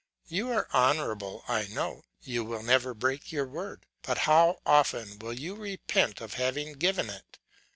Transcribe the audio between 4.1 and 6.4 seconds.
how often will you repent of